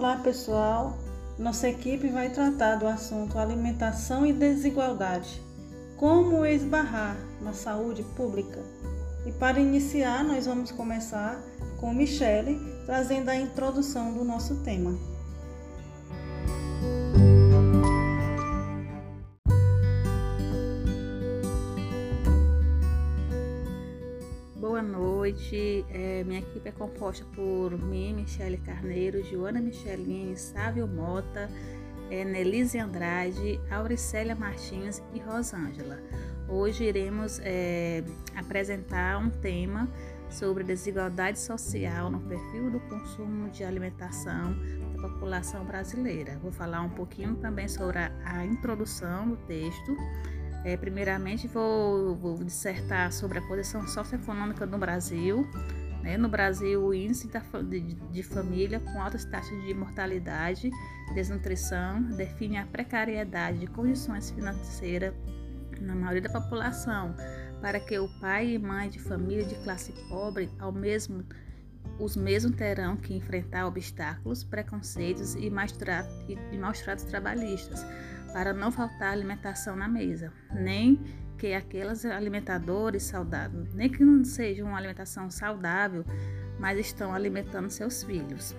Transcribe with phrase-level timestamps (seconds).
[0.00, 0.96] Olá pessoal,
[1.38, 5.42] nossa equipe vai tratar do assunto alimentação e desigualdade,
[5.98, 8.60] como esbarrar na saúde pública.
[9.26, 11.38] E para iniciar, nós vamos começar
[11.78, 14.98] com Michele trazendo a introdução do nosso tema.
[25.30, 25.84] Noite.
[25.90, 31.48] É, minha equipe é composta por mim, Michele Carneiro, Joana Michelini, Sávio Mota,
[32.10, 36.00] é, Nelise Andrade, Auricélia Martins e Rosângela.
[36.48, 38.02] Hoje iremos é,
[38.34, 39.88] apresentar um tema
[40.28, 44.56] sobre desigualdade social no perfil do consumo de alimentação
[44.96, 46.38] da população brasileira.
[46.42, 49.96] Vou falar um pouquinho também sobre a, a introdução do texto
[50.64, 55.48] é, primeiramente, vou, vou, dissertar sobre a posição socioeconômica no Brasil.
[56.02, 56.16] Né?
[56.16, 57.30] No Brasil, o índice
[57.68, 60.70] de, de família com altas taxas de mortalidade,
[61.14, 65.14] desnutrição, define a precariedade de condições financeiras
[65.80, 67.14] na maioria da população,
[67.62, 71.24] para que o pai e mãe de família de classe pobre, ao mesmo
[71.98, 77.84] os mesmos terão que enfrentar obstáculos, preconceitos e maus tratos trabalhistas
[78.32, 81.00] para não faltar alimentação na mesa, nem
[81.38, 86.04] que aqueles alimentadores saudáveis, nem que não seja uma alimentação saudável,
[86.58, 88.54] mas estão alimentando seus filhos.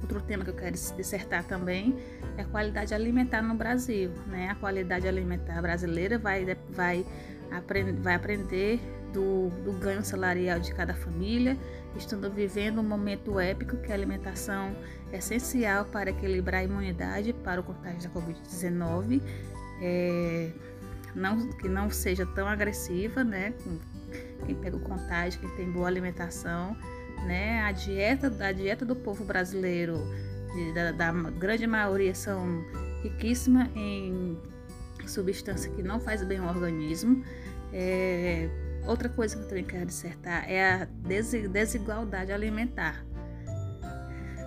[0.00, 1.94] Outro tema que eu quero dissertar também
[2.36, 4.10] é a qualidade alimentar no Brasil.
[4.26, 4.48] Né?
[4.48, 7.04] A qualidade alimentar brasileira vai, vai,
[7.50, 8.80] aprend, vai aprender
[9.12, 11.56] do, do ganho salarial de cada família,
[11.96, 14.74] estando vivendo um momento épico que a alimentação
[15.12, 19.20] é essencial para equilibrar a imunidade para o contágio da Covid-19,
[19.82, 20.50] é,
[21.14, 23.52] não, que não seja tão agressiva, né?
[24.46, 26.76] Quem pega o contágio, quem tem boa alimentação,
[27.26, 27.62] né?
[27.62, 29.98] A dieta, a dieta do povo brasileiro,
[30.74, 32.64] da, da grande maioria, são
[33.02, 34.38] riquíssima em
[35.06, 37.24] substância que não faz bem ao organismo.
[37.72, 38.48] É,
[38.86, 40.88] outra coisa que eu também quero dissertar é a
[41.50, 43.04] desigualdade alimentar.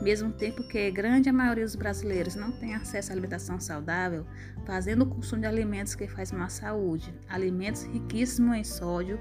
[0.02, 4.26] Mesmo tempo que grande a maioria dos brasileiros não tem acesso à alimentação saudável,
[4.66, 9.18] fazendo o consumo de alimentos que faz à saúde, alimentos riquíssimos em sódio,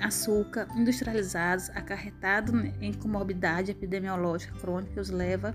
[0.00, 5.54] açúcar, industrializados, acarretados em comorbidade epidemiológica crônica que os leva,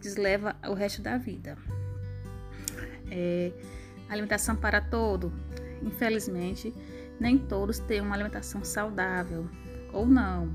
[0.00, 1.56] que leva o resto da vida.
[3.10, 3.52] É,
[4.08, 5.32] alimentação para todo.
[5.82, 6.74] Infelizmente,
[7.22, 9.46] nem todos têm uma alimentação saudável
[9.92, 10.52] ou não.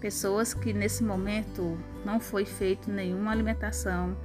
[0.00, 4.16] Pessoas que nesse momento não foi feito nenhuma alimentação,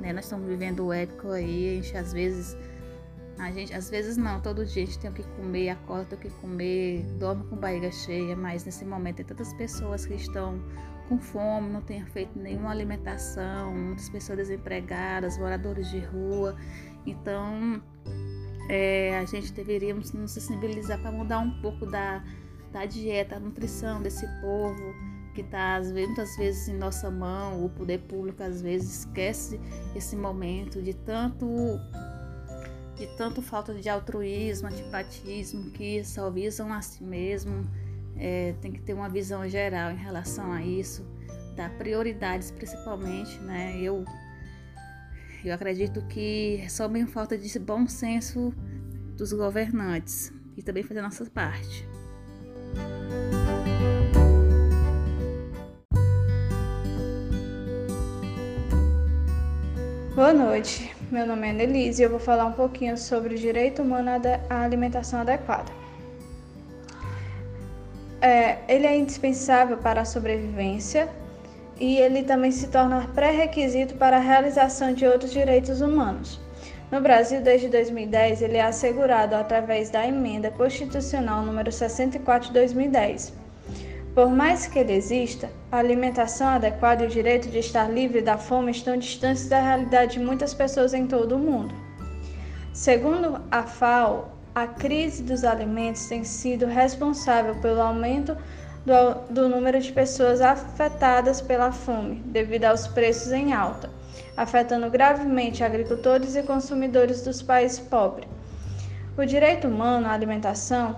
[0.00, 0.12] né?
[0.12, 2.56] Nós estamos vivendo o épico aí, a gente às vezes
[3.38, 6.36] a gente, às vezes não, todo dia a gente tem que comer, acorda, tem que
[6.36, 10.60] comer, dorme com barriga cheia, mas nesse momento tem tantas pessoas que estão
[11.08, 16.56] com fome, não têm feito nenhuma alimentação, muitas pessoas desempregadas, moradores de rua.
[17.04, 17.82] Então,
[18.72, 22.24] é, a gente deveríamos nos sensibilizar para mudar um pouco da,
[22.72, 24.94] da dieta, a nutrição desse povo
[25.34, 29.60] que está muitas vezes em nossa mão, o poder público às vezes esquece
[29.94, 31.46] esse momento de tanto
[32.96, 37.64] de tanto falta de altruísmo, antipatismo, que só visam a si mesmo.
[38.16, 41.04] É, tem que ter uma visão geral em relação a isso,
[41.56, 43.78] dar prioridades principalmente, né?
[43.80, 44.04] Eu
[45.44, 48.54] eu acredito que é só bem falta de bom senso
[49.16, 51.86] dos governantes e também fazer a nossa parte.
[60.14, 63.82] Boa noite, meu nome é Nelise e eu vou falar um pouquinho sobre o direito
[63.82, 64.10] humano
[64.48, 65.72] à alimentação adequada.
[68.20, 71.08] É, ele é indispensável para a sobrevivência
[71.82, 76.40] e ele também se torna pré-requisito para a realização de outros direitos humanos.
[76.92, 83.32] No Brasil, desde 2010, ele é assegurado através da emenda constitucional número 64 de 2010.
[84.14, 88.38] Por mais que ele exista, a alimentação adequada e o direito de estar livre da
[88.38, 91.74] fome estão distantes da realidade de muitas pessoas em todo o mundo.
[92.72, 98.36] Segundo a FAO, a crise dos alimentos tem sido responsável pelo aumento
[98.84, 103.88] do, do número de pessoas afetadas pela fome, devido aos preços em alta,
[104.36, 108.28] afetando gravemente agricultores e consumidores dos países pobres.
[109.16, 110.96] O direito humano à alimentação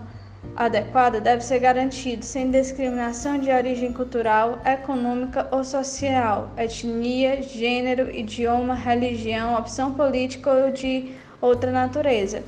[0.56, 8.74] adequada deve ser garantido sem discriminação de origem cultural, econômica ou social, etnia, gênero, idioma,
[8.74, 12.42] religião, opção política ou de outra natureza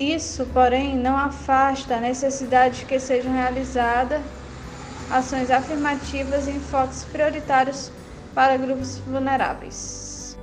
[0.00, 4.22] isso, porém, não afasta a necessidade de que sejam realizadas
[5.10, 7.92] ações afirmativas e enfoques prioritários
[8.34, 10.38] para grupos vulneráveis.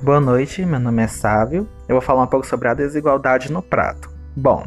[0.00, 1.68] Boa noite, meu nome é Sávio.
[1.88, 4.08] Eu vou falar um pouco sobre a desigualdade no prato.
[4.36, 4.64] Bom,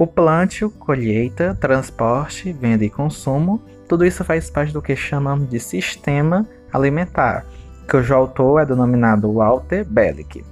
[0.00, 5.60] o plantio, colheita, transporte, venda e consumo, tudo isso faz parte do que chamamos de
[5.60, 7.44] sistema alimentar,
[7.86, 10.42] cujo autor é denominado Walter Bellick.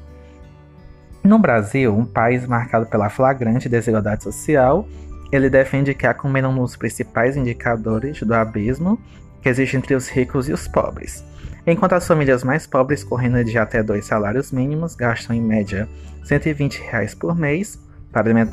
[1.24, 4.86] No Brasil, um país marcado pela flagrante desigualdade social,
[5.32, 9.00] ele defende que a comida é um dos principais indicadores do abismo
[9.40, 11.24] que existe entre os ricos e os pobres.
[11.66, 15.88] Enquanto as famílias mais pobres, correndo de até dois salários mínimos, gastam em média
[16.24, 17.87] 120 reais por mês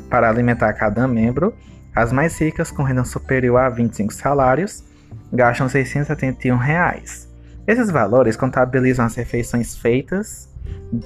[0.08, 1.54] para alimentar cada membro,
[1.94, 4.84] as mais ricas, com renda superior a 25 salários,
[5.32, 7.28] gastam 671 reais.
[7.66, 10.48] Esses valores contabilizam as refeições feitas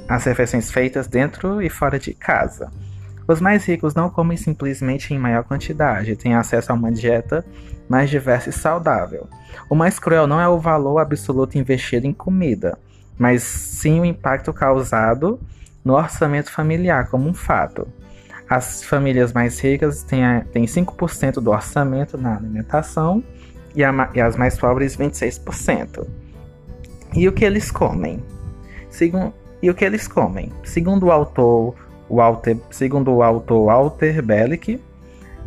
[0.09, 2.71] as refeições feitas dentro e fora de casa.
[3.27, 7.45] Os mais ricos não comem simplesmente em maior quantidade, têm acesso a uma dieta
[7.89, 9.29] mais diversa e saudável.
[9.69, 12.79] O mais cruel não é o valor absoluto investido em comida,
[13.19, 15.41] mas sim o impacto causado
[15.85, 17.87] no orçamento familiar como um fato.
[18.51, 23.23] As famílias mais ricas têm, têm 5% do orçamento na alimentação
[23.77, 26.05] e, a, e as mais pobres 26%.
[27.15, 28.21] E o que eles comem?
[28.91, 29.33] Segundo,
[29.63, 30.53] e o que eles comem.
[30.65, 31.77] Segundo o autor
[32.11, 34.81] Walter, segundo o autor Walter Bellick,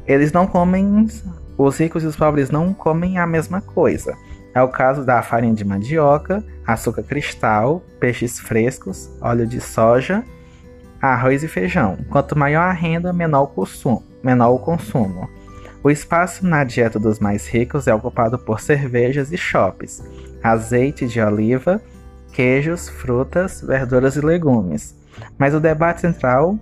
[0.07, 1.05] eles não comem,
[1.57, 4.15] os ricos e os pobres não comem a mesma coisa.
[4.55, 10.23] É o caso da farinha de mandioca, açúcar cristal, peixes frescos, óleo de soja,
[11.11, 11.97] arroz e feijão.
[12.09, 14.03] Quanto maior a renda, menor o consumo.
[14.23, 15.29] Menor o consumo.
[15.83, 20.01] O espaço na dieta dos mais ricos é ocupado por cervejas e shops,
[20.41, 21.81] azeite de oliva,
[22.31, 24.95] queijos, frutas, verduras e legumes.
[25.37, 26.57] Mas o debate central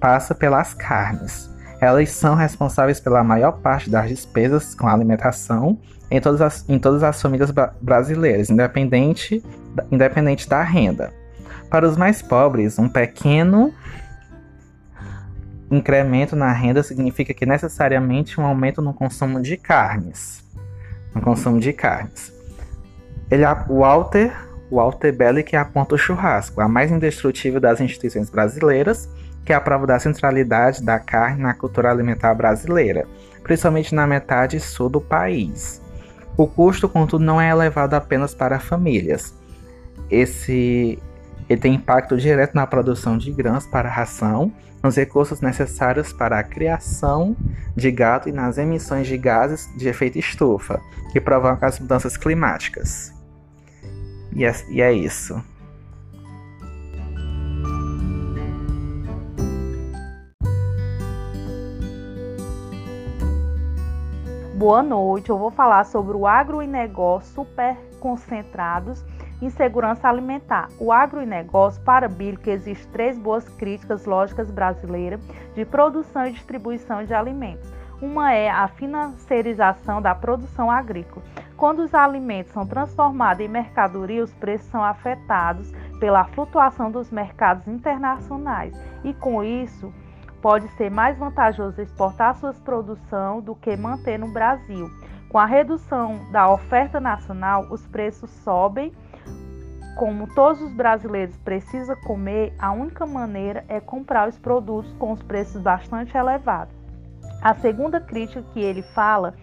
[0.00, 1.50] passa pelas carnes.
[1.78, 5.78] Elas são responsáveis pela maior parte das despesas com alimentação
[6.10, 7.52] em todas as, em todas as famílias
[7.82, 9.44] brasileiras, independente,
[9.92, 11.12] independente da renda.
[11.70, 13.72] Para os mais pobres, um pequeno
[15.70, 20.44] incremento na renda significa que necessariamente um aumento no consumo de carnes.
[21.14, 22.32] No consumo de carnes.
[23.30, 24.32] Ele, o Walter
[24.70, 29.08] Walter Bellick aponta o churrasco, a mais indestrutível das instituições brasileiras,
[29.44, 33.06] que é a prova da centralidade da carne na cultura alimentar brasileira,
[33.42, 35.80] principalmente na metade sul do país.
[36.36, 39.34] O custo, contudo, não é elevado apenas para famílias.
[40.10, 40.98] Esse
[41.48, 44.52] ele tem impacto direto na produção de grãos para ração,
[44.82, 47.36] nos recursos necessários para a criação
[47.74, 50.80] de gado e nas emissões de gases de efeito estufa,
[51.12, 53.12] que provocam as mudanças climáticas.
[54.32, 55.42] E é, e é isso.
[64.54, 69.04] Boa noite, eu vou falar sobre o agronegócio super concentrados
[69.40, 70.68] em segurança alimentar.
[70.78, 75.20] O agronegócio para Billy que existe três boas críticas lógicas brasileiras
[75.54, 77.72] de produção e distribuição de alimentos.
[78.00, 81.24] Uma é a financiarização da produção agrícola.
[81.56, 87.66] Quando os alimentos são transformados em mercadoria, os preços são afetados pela flutuação dos mercados
[87.68, 88.74] internacionais
[89.04, 89.92] e, com isso,
[90.42, 94.90] pode ser mais vantajoso exportar suas produções do que manter no Brasil.
[95.30, 98.92] Com a redução da oferta nacional, os preços sobem.
[99.96, 105.22] Como todos os brasileiros precisam comer, a única maneira é comprar os produtos com os
[105.22, 106.74] preços bastante elevados.
[107.40, 109.34] A segunda crítica que ele fala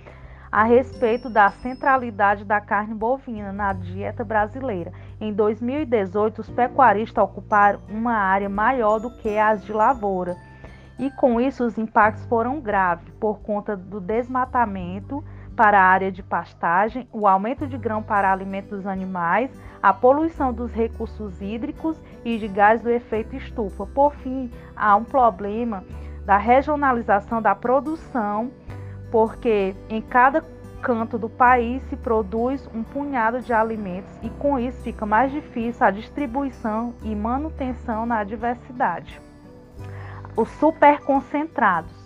[0.51, 4.91] a respeito da centralidade da carne bovina na dieta brasileira.
[5.21, 10.35] Em 2018, os pecuaristas ocuparam uma área maior do que as de lavoura.
[10.99, 15.23] E com isso, os impactos foram graves por conta do desmatamento
[15.61, 20.51] para a área de pastagem, o aumento de grão para alimento dos animais, a poluição
[20.51, 23.85] dos recursos hídricos e de gás do efeito estufa.
[23.85, 25.83] Por fim, há um problema
[26.25, 28.49] da regionalização da produção
[29.11, 30.43] porque em cada
[30.81, 35.85] canto do país se produz um punhado de alimentos e com isso fica mais difícil
[35.85, 39.21] a distribuição e manutenção na diversidade.
[40.35, 42.00] Os superconcentrados.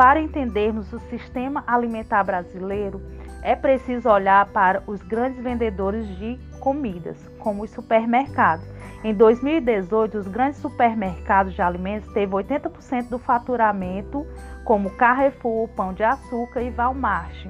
[0.00, 3.02] Para entendermos o sistema alimentar brasileiro,
[3.42, 8.64] é preciso olhar para os grandes vendedores de comidas, como os supermercados.
[9.04, 14.26] Em 2018, os grandes supermercados de alimentos teve 80% do faturamento
[14.64, 17.46] como Carrefour, Pão de Açúcar e Walmart.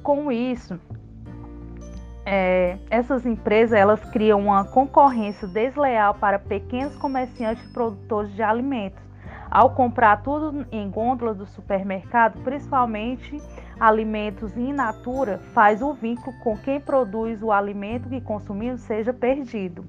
[0.00, 0.78] Com isso,
[2.24, 9.09] é, essas empresas elas criam uma concorrência desleal para pequenos comerciantes e produtores de alimentos.
[9.50, 13.42] Ao comprar tudo em gôndola do supermercado, principalmente
[13.80, 19.84] alimentos in natura, faz o vínculo com quem produz o alimento que consumimos seja perdido.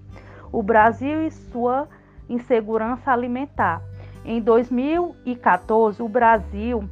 [0.51, 1.87] O Brasil e sua
[2.27, 3.83] insegurança alimentar.
[4.25, 6.83] Em 2014, o Brasil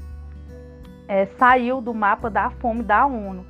[1.07, 3.45] é, saiu do mapa da fome da ONU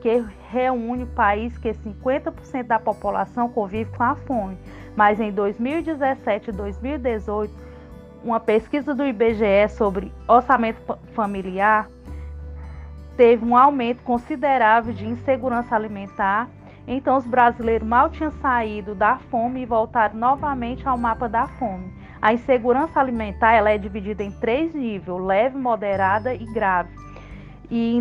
[0.00, 4.56] que reúne o país que 50% da população convive com a fome.
[4.94, 7.67] Mas em 2017 e 2018,
[8.22, 11.88] uma pesquisa do IBGE sobre orçamento familiar
[13.16, 16.48] teve um aumento considerável de insegurança alimentar.
[16.86, 21.92] Então, os brasileiros mal tinham saído da fome e voltaram novamente ao mapa da fome.
[22.22, 26.90] A insegurança alimentar ela é dividida em três níveis: leve, moderada e grave
[27.70, 28.00] e em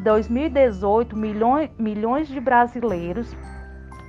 [0.00, 3.34] 2018 milhões, milhões de brasileiros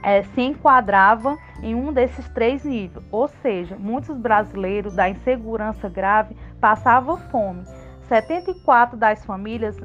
[0.03, 6.35] é, se enquadravam em um desses três níveis, ou seja, muitos brasileiros da insegurança grave
[6.59, 7.63] passavam fome.
[8.07, 9.77] 74 das famílias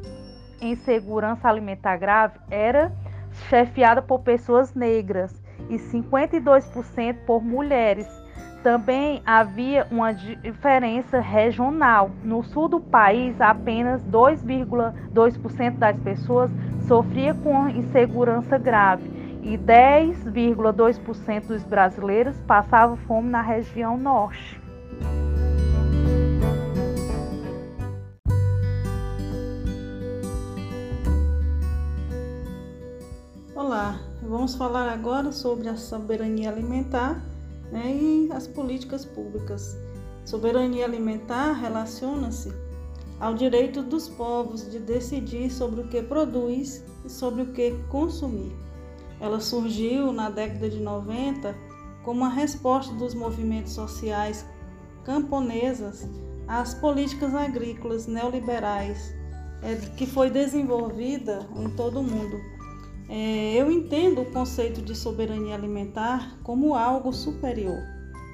[0.61, 2.92] em segurança alimentar grave era
[3.49, 8.09] chefiada por pessoas negras e 52% por mulheres
[8.64, 12.11] também havia uma diferença regional.
[12.25, 16.50] No sul do país, apenas 2,2% das pessoas
[16.88, 19.13] sofria com insegurança grave
[19.45, 24.59] e 10,2% dos brasileiros passavam fome na região norte.
[33.55, 37.23] Olá, vamos falar agora sobre a soberania alimentar
[37.71, 39.77] né, e as políticas públicas.
[40.25, 42.51] Soberania alimentar relaciona-se
[43.21, 48.65] ao direito dos povos de decidir sobre o que produz e sobre o que consumir.
[49.21, 51.54] Ela surgiu na década de 90
[52.04, 54.47] como uma resposta dos movimentos sociais
[55.04, 56.09] camponesas
[56.47, 59.14] às políticas agrícolas neoliberais
[59.62, 62.54] é, que foi desenvolvida em todo o mundo
[63.09, 67.83] é, eu entendo o conceito de soberania alimentar como algo superior.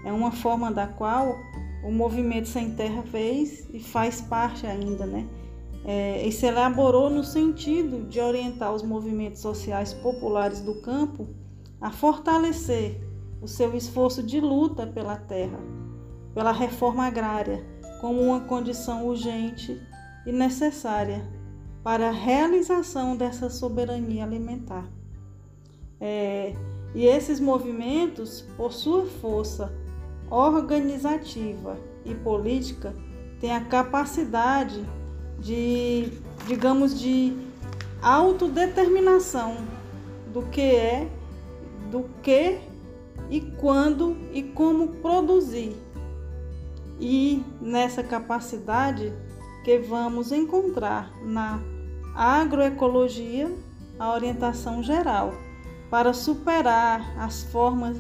[0.05, 1.37] É uma forma da qual
[1.85, 5.27] o movimento Sem Terra fez e faz parte ainda, né?
[5.85, 11.29] É, e se elaborou no sentido de orientar os movimentos sociais populares do campo
[11.81, 13.01] a fortalecer
[13.41, 15.59] o seu esforço de luta pela terra,
[16.35, 17.65] pela reforma agrária,
[18.01, 19.81] como uma condição urgente
[20.27, 21.27] e necessária
[21.83, 24.87] para a realização dessa soberania alimentar.
[25.99, 26.55] É,
[26.95, 29.73] e esses movimentos, por sua força
[30.31, 32.95] organizativa e política,
[33.41, 34.85] têm a capacidade
[35.41, 36.13] de,
[36.47, 37.37] digamos, de
[38.03, 39.57] autodeterminação
[40.33, 41.09] do que é,
[41.91, 42.59] do que
[43.29, 45.77] e quando e como produzir.
[47.01, 49.13] E nessa capacidade
[49.65, 51.61] que vamos encontrar na
[52.15, 53.51] agroecologia
[53.99, 55.35] a orientação geral
[55.91, 57.99] para superar as formas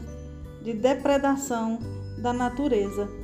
[0.62, 1.78] de depredação
[2.18, 3.20] da natureza.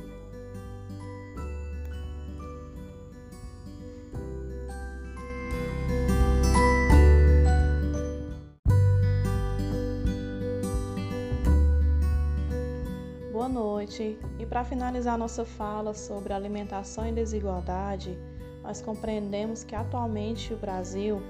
[13.87, 14.19] Noite.
[14.37, 18.17] E para finalizar nossa fala sobre alimentação e desigualdade,
[18.61, 21.21] nós compreendemos que atualmente o Brasil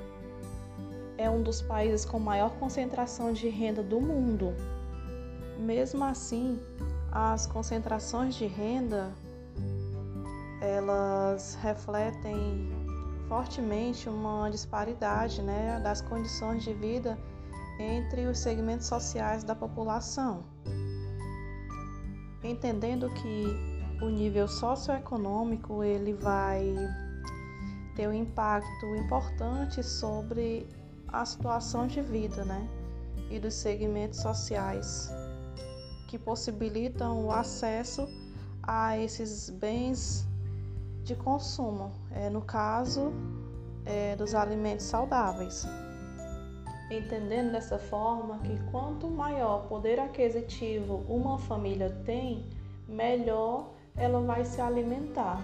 [1.17, 4.53] é um dos países com maior concentração de renda do mundo.
[5.59, 6.59] Mesmo assim,
[7.11, 9.11] as concentrações de renda
[10.59, 12.71] elas refletem
[13.27, 17.17] fortemente uma disparidade né, das condições de vida
[17.79, 20.56] entre os segmentos sociais da população.
[22.47, 23.45] Entendendo que
[24.01, 26.73] o nível socioeconômico ele vai
[27.93, 30.65] ter um impacto importante sobre
[31.09, 32.65] a situação de vida, né?
[33.29, 35.11] E dos segmentos sociais
[36.07, 38.07] que possibilitam o acesso
[38.63, 40.25] a esses bens
[41.03, 43.11] de consumo, é, no caso
[43.85, 45.67] é, dos alimentos saudáveis.
[46.89, 52.45] Entendendo dessa forma que quanto maior poder aquisitivo uma família tem,
[52.87, 55.43] melhor ela vai se alimentar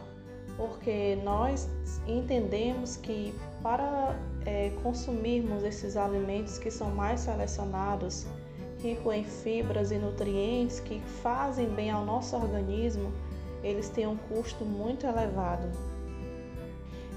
[0.58, 1.70] porque nós
[2.08, 8.26] entendemos que para é, consumirmos esses alimentos que são mais selecionados,
[8.82, 13.12] ricos em fibras e nutrientes que fazem bem ao nosso organismo,
[13.64, 15.70] eles têm um custo muito elevado.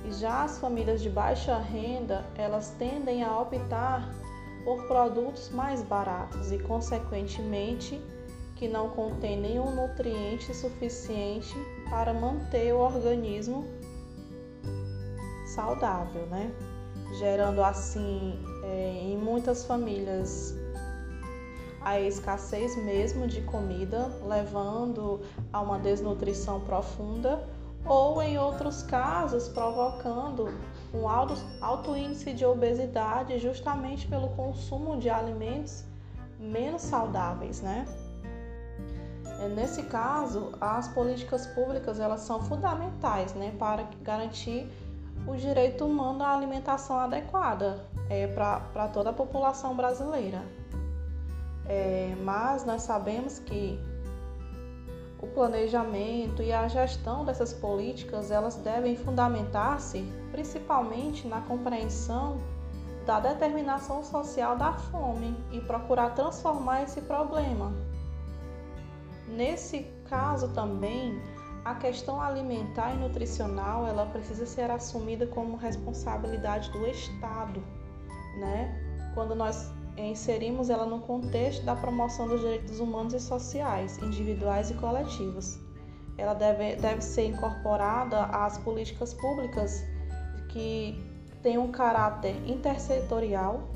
[0.07, 4.09] E já as famílias de baixa renda, elas tendem a optar
[4.65, 8.01] por produtos mais baratos e, consequentemente,
[8.55, 11.55] que não contém nenhum nutriente suficiente
[11.91, 13.65] para manter o organismo
[15.47, 16.53] saudável, né?
[17.19, 20.55] Gerando assim é, em muitas famílias
[21.81, 25.21] a escassez mesmo de comida, levando
[25.53, 27.49] a uma desnutrição profunda,
[27.87, 30.49] ou em outros casos provocando
[30.93, 35.85] um alto, alto índice de obesidade justamente pelo consumo de alimentos
[36.39, 37.87] menos saudáveis, né?
[39.41, 44.67] É, nesse caso, as políticas públicas elas são fundamentais, né, para garantir
[45.27, 50.43] o direito humano à alimentação adequada é, para toda a população brasileira.
[51.69, 53.79] É, mas nós sabemos que
[55.19, 62.39] o planejamento e a gestão dessas políticas elas devem fundamentar-se principalmente na compreensão
[63.07, 67.73] da determinação social da fome e procurar transformar esse problema.
[69.29, 71.21] Nesse caso também,
[71.65, 77.63] a questão alimentar e nutricional ela precisa ser assumida como responsabilidade do Estado,
[78.39, 78.83] né?
[79.15, 79.73] Quando nós
[80.05, 85.59] inserimos ela no contexto da promoção dos direitos humanos e sociais, individuais e coletivos.
[86.19, 89.85] Ela deve, deve ser incorporada às políticas públicas
[90.49, 91.03] que
[91.43, 93.69] tenham um caráter intersetorial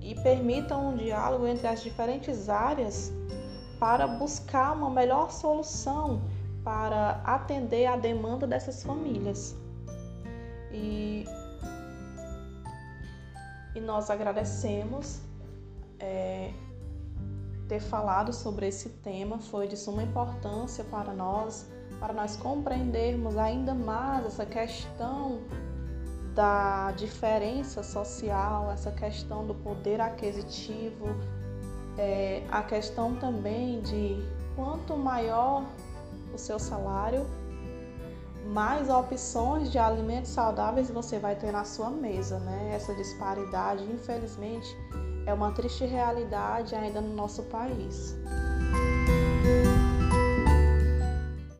[0.00, 3.12] e permitam um diálogo entre as diferentes áreas
[3.78, 6.22] para buscar uma melhor solução
[6.64, 9.56] para atender a demanda dessas famílias.
[10.72, 11.24] E,
[13.74, 15.27] e nós agradecemos
[16.00, 16.52] é,
[17.68, 21.68] ter falado sobre esse tema, foi de suma importância para nós,
[22.00, 25.40] para nós compreendermos ainda mais essa questão
[26.34, 31.06] da diferença social, essa questão do poder aquisitivo,
[31.98, 34.24] é, a questão também de
[34.54, 35.64] quanto maior
[36.32, 37.26] o seu salário,
[38.46, 42.70] mais opções de alimentos saudáveis você vai ter na sua mesa, né?
[42.72, 44.74] Essa disparidade, infelizmente,
[45.28, 48.16] é uma triste realidade ainda no nosso país.